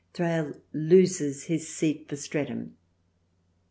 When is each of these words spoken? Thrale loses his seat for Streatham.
Thrale 0.15 0.55
loses 0.73 1.43
his 1.43 1.67
seat 1.69 2.09
for 2.09 2.15
Streatham. 2.15 2.75